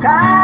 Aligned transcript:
God. 0.00 0.39